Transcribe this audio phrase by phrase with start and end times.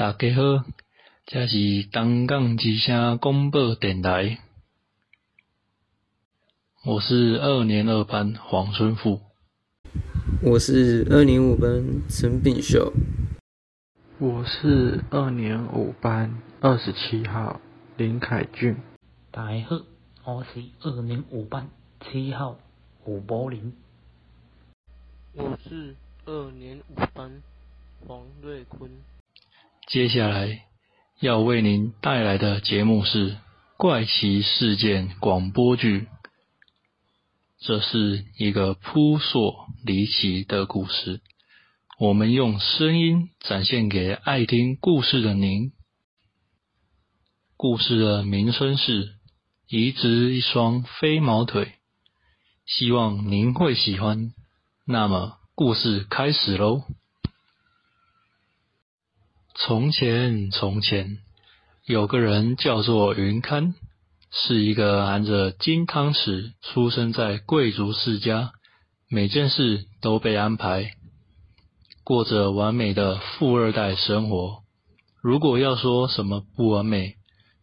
[0.00, 0.64] 大家好，
[1.26, 4.38] 这是东港之声广播电台，
[6.86, 9.20] 我是二年二班黄春富，
[10.42, 12.94] 我是二年五班陈炳秀，
[14.18, 17.60] 我是二年五班二十七号
[17.98, 18.78] 林凯俊。
[19.30, 19.82] 大家好，
[20.36, 21.68] 我是二年五班
[22.00, 22.58] 七号
[23.00, 23.74] 胡柏林。
[25.34, 25.94] 我是
[26.24, 27.42] 二年五班
[28.06, 28.90] 黄瑞坤。
[29.90, 30.66] 接下来
[31.18, 33.32] 要为您带来的节目是
[33.76, 36.02] 《怪奇事件广播剧》，
[37.58, 41.20] 这是一个扑朔离奇的故事，
[41.98, 45.72] 我们用声音展现给爱听故事的您。
[47.56, 49.06] 故事的名称是
[49.66, 51.64] 《移植一双飞毛腿》，
[52.64, 54.30] 希望您会喜欢。
[54.86, 56.84] 那么，故事开始喽。
[59.66, 61.18] 从前，从前
[61.84, 63.74] 有个人叫做云堪，
[64.30, 68.52] 是一个含着金汤匙出生在贵族世家，
[69.10, 70.92] 每件事都被安排，
[72.04, 74.62] 过着完美的富二代生活。
[75.20, 77.16] 如果要说什么不完美，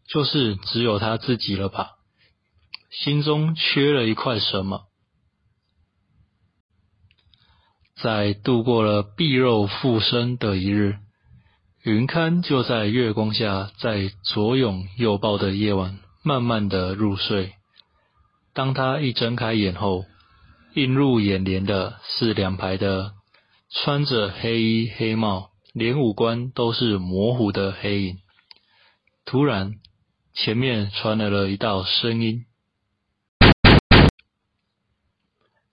[0.08, 1.94] 就是只有他自己了吧？
[2.92, 4.84] 心中缺了一块什么？
[8.00, 11.00] 在度过了臂肉附身的一日。
[11.88, 17.54] 云堪就在月光下，在左拥右抱的夜晚，慢慢的入睡。
[18.54, 20.04] 当他一睁开眼后，
[20.74, 23.14] 映入眼帘的是两排的
[23.70, 28.18] 穿着黑衣黑帽、连五官都是模糊的黑影。
[29.24, 29.76] 突然，
[30.34, 32.44] 前面传来了一道声音，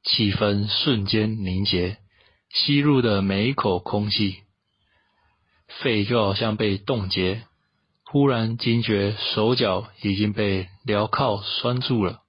[0.05, 1.99] 气氛瞬间凝结，
[2.51, 4.44] 吸入的每一口空气。
[5.83, 7.43] 肺就好像被冻结，
[8.05, 12.21] 忽然惊觉手脚已经被镣铐拴住了。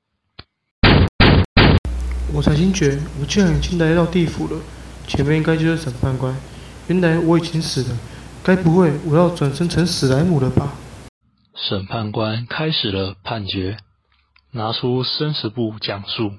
[2.34, 4.62] 我才惊觉，我竟然已经来到地府了。
[5.08, 6.36] 前面应该就是审判官，
[6.88, 7.98] 原来我已经死了。
[8.44, 10.74] 该不会我要转生成史莱姆了吧？
[11.54, 13.78] 审判官开始了判决，
[14.52, 16.34] 拿出生死簿讲述：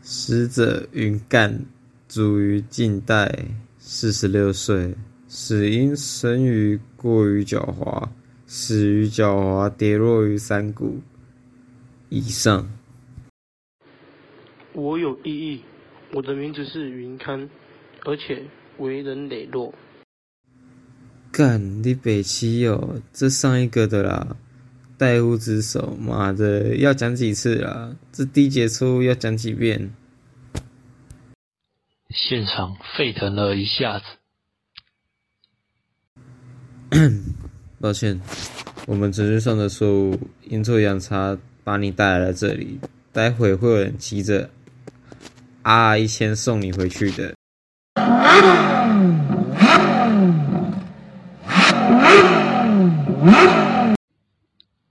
[0.00, 1.66] 死者云干，
[2.08, 3.46] 卒于近代。
[3.90, 4.94] 四十六岁，
[5.28, 8.06] 死因生于过于狡猾，
[8.46, 11.00] 死于狡猾，跌落于山谷。
[12.10, 12.68] 以上。
[14.74, 15.62] 我有异议，
[16.12, 17.48] 我的名字是云堪，
[18.04, 18.44] 而且
[18.76, 19.74] 为人磊落。
[21.32, 24.36] 干，你北七哦，这上一个的啦，
[24.98, 27.96] 代物之手，妈的，要讲几次啦？
[28.12, 29.90] 这低节错误要讲几遍？
[32.10, 34.04] 现场沸腾了一下子。
[37.80, 38.18] 抱歉，
[38.86, 42.80] 我们程序上的错误，阴错阳差把你带来了这里。
[43.12, 44.48] 待会会有人骑着
[45.62, 47.34] R 一千送你回去的。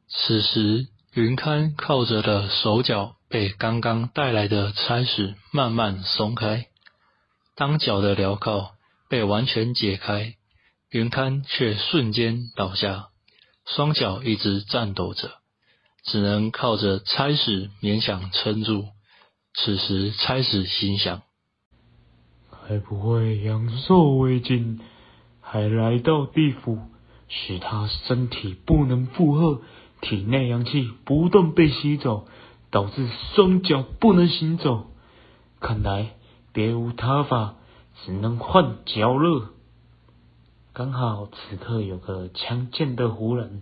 [0.08, 6.68] 此时，云堪靠着的手脚被刚刚带来的差使慢慢松开。
[7.58, 8.76] 当脚的镣铐
[9.10, 10.36] 被完全解开，
[10.92, 13.08] 云堪却瞬间倒下，
[13.66, 15.32] 双脚一直颤抖着，
[16.04, 18.86] 只能靠着差使勉强撑住。
[19.56, 21.24] 此时，差使心想：
[22.52, 24.80] 还不会阳寿未尽，
[25.42, 26.78] 还来到地府，
[27.28, 29.62] 使他身体不能负荷，
[30.02, 32.28] 体内阳气不断被吸走，
[32.70, 34.92] 导致双脚不能行走。
[35.60, 36.17] 看来。
[36.58, 37.54] 别无他法，
[38.04, 39.52] 只能换脚了。
[40.74, 43.62] 刚好此刻有个强健的湖人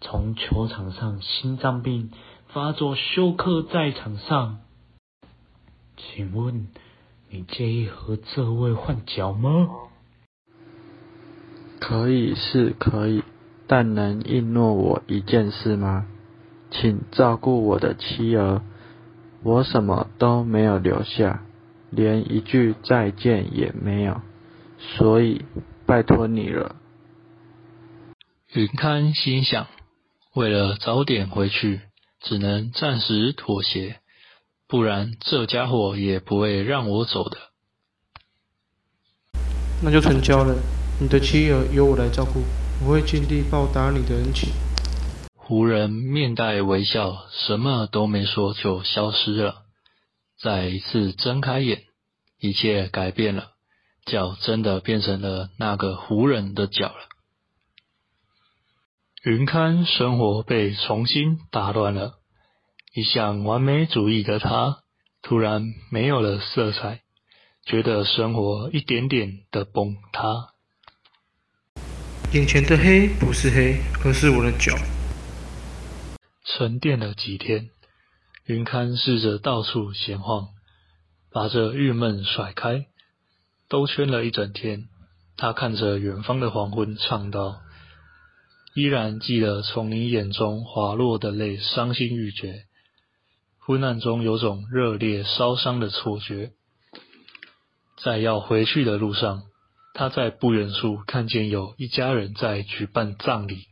[0.00, 2.12] 从球场上心脏病
[2.46, 4.60] 发作休克在场上，
[5.96, 6.68] 请问
[7.28, 9.70] 你介意和这位换脚吗？
[11.80, 13.24] 可以是可以，
[13.66, 16.06] 但能应诺我一件事吗？
[16.70, 18.62] 请照顾我的妻儿，
[19.42, 21.42] 我什么都没有留下。
[21.90, 24.20] 连一句再见也没有，
[24.78, 25.44] 所以
[25.86, 26.76] 拜托你了。
[28.52, 29.66] 云堪心想，
[30.34, 31.80] 为了早点回去，
[32.20, 34.00] 只能暂时妥协，
[34.66, 37.38] 不然这家伙也不会让我走的。
[39.82, 40.56] 那就成交了，
[41.00, 42.42] 你的妻儿由我来照顾，
[42.84, 44.50] 我会尽力报答你的恩情。
[45.34, 49.67] 胡人面带微笑，什么都没说就消失了。
[50.40, 51.82] 再一次睁开眼，
[52.38, 53.52] 一切改变了。
[54.06, 57.08] 脚真的变成了那个湖人的脚了。
[59.24, 62.14] 云刊生活被重新打乱了，
[62.94, 64.78] 一向完美主义的他
[65.22, 67.02] 突然没有了色彩，
[67.66, 70.54] 觉得生活一点点的崩塌。
[72.32, 74.72] 眼前的黑不是黑，而是我的脚。
[76.44, 77.70] 沉淀了几天，
[78.48, 80.48] 云刊试着到处闲晃，
[81.30, 82.86] 把这郁闷甩开。
[83.68, 84.88] 兜圈了一整天，
[85.36, 87.60] 他看着远方的黄昏，唱道
[88.74, 92.62] ：“依然记得从你眼中滑落的泪，伤心欲绝。
[93.58, 96.52] 昏暗中有种热烈烧伤的错觉。
[98.02, 99.42] 在要回去的路上，
[99.92, 103.67] 他在不远处看见有一家人在举办葬礼。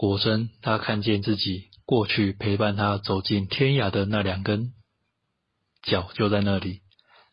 [0.00, 4.72] 果真，他看见自己过去陪伴他走进天涯的那两根
[5.82, 6.80] 脚就在那里。”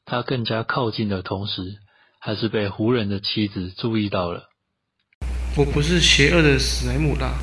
[0.04, 1.78] 他更加靠近的同时，
[2.20, 4.50] 还是被胡人的妻子注意到了。
[5.56, 7.40] 我不是邪恶的史莱姆啦。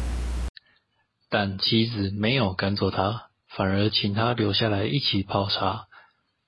[1.31, 5.87] 但妻子没有赶走他，反而请他留下来一起泡茶。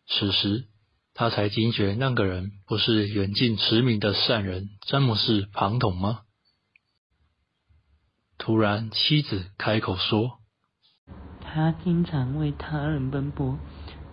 [0.06, 0.66] 此时，
[1.14, 6.20] 他才惊觉那个人不是远近驰名的善人詹姆士·庞统吗？
[8.38, 10.38] 突然，妻子开口说
[11.40, 13.58] ：“他经常为他人奔波，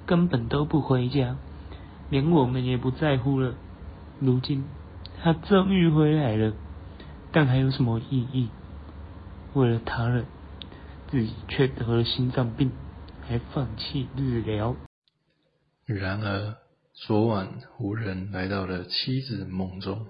[0.05, 1.37] 根本都不回家。”
[2.09, 3.55] 连我们也不在乎了。
[4.19, 4.65] 如今
[5.21, 6.53] 他终于回来了，
[7.31, 8.49] 但还有什么意义？
[9.53, 10.25] 为了他人，
[11.09, 12.71] 自己却得了心脏病，
[13.27, 14.75] 还放弃治疗。
[15.85, 16.55] 然而，
[16.93, 17.47] 昨晚
[17.79, 20.07] 无人来到了妻子梦中。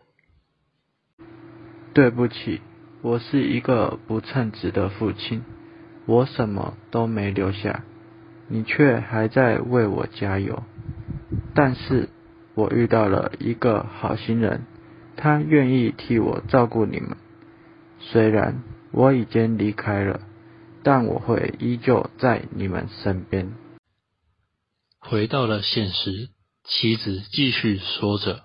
[1.94, 2.60] 对不起，
[3.03, 5.44] 我是一个不称职的父亲，
[6.05, 7.83] 我什么都没留下，
[8.47, 10.63] 你却还在为我加油。
[11.53, 12.07] 但是
[12.55, 14.65] 我遇到了一个好心人，
[15.17, 17.17] 他愿意替我照顾你们。
[18.00, 18.63] 虽然
[18.94, 20.21] 我已经离开了，
[20.81, 23.53] 但我会依旧在你们身边。
[25.00, 26.29] 回到了现实，
[26.63, 28.44] 妻子继续说着：“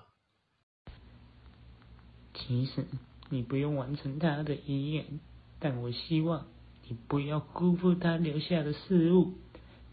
[2.34, 2.84] 其实
[3.28, 5.20] 你不用完成他的遗言，
[5.58, 6.46] 但我希望
[6.88, 9.34] 你不要辜负他留下的事物，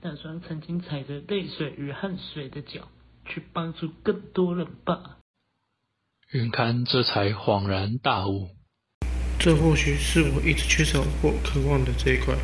[0.01, 2.87] 那双曾经踩着泪水与汗水的脚。”
[3.27, 5.17] 去帮助更多人吧。
[6.31, 8.49] 云刊这才恍然大悟，
[9.39, 12.35] 这或许是我一直缺少或渴望的这一块。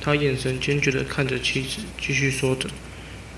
[0.00, 2.70] 他眼神坚决地看着妻子，继续说着：“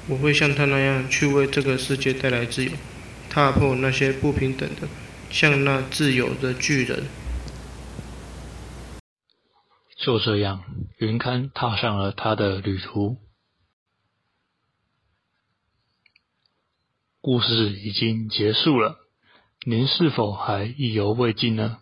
[0.07, 2.71] 我会像他那样去为这个世界带来自由，
[3.31, 4.87] 踏破那些不平等的，
[5.33, 7.05] 像那自由的巨人。”
[9.97, 10.65] 就这样，
[10.99, 13.17] 云刊踏上了他的旅途。
[17.21, 18.97] 故事已经结束了，
[19.65, 21.79] 您是否还意犹未尽呢？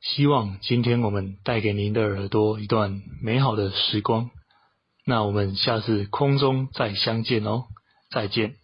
[0.00, 4.30] 希望今天我们带给您的耳朵一段美好的时光。
[5.04, 7.64] 那我们下次空中再相见哦，
[8.12, 8.54] 再见。